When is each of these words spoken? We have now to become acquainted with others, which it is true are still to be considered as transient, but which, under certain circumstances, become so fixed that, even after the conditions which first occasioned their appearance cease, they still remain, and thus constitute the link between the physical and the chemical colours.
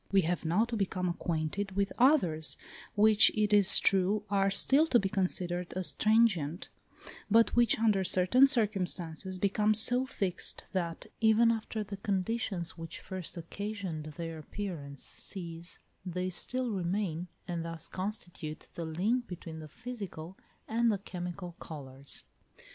We 0.11 0.21
have 0.21 0.45
now 0.45 0.65
to 0.65 0.75
become 0.75 1.07
acquainted 1.07 1.73
with 1.73 1.93
others, 1.99 2.57
which 2.95 3.29
it 3.37 3.53
is 3.53 3.79
true 3.79 4.23
are 4.31 4.49
still 4.49 4.87
to 4.87 4.97
be 4.97 5.09
considered 5.09 5.73
as 5.75 5.93
transient, 5.93 6.69
but 7.29 7.55
which, 7.55 7.77
under 7.77 8.03
certain 8.03 8.47
circumstances, 8.47 9.37
become 9.37 9.75
so 9.75 10.07
fixed 10.07 10.65
that, 10.73 11.05
even 11.19 11.51
after 11.51 11.83
the 11.83 11.97
conditions 11.97 12.79
which 12.79 12.99
first 12.99 13.37
occasioned 13.37 14.05
their 14.17 14.39
appearance 14.39 15.03
cease, 15.03 15.77
they 16.03 16.31
still 16.31 16.71
remain, 16.71 17.27
and 17.47 17.63
thus 17.63 17.87
constitute 17.87 18.69
the 18.73 18.85
link 18.85 19.27
between 19.27 19.59
the 19.59 19.67
physical 19.69 20.35
and 20.67 20.91
the 20.91 20.97
chemical 20.97 21.51
colours. 21.59 22.25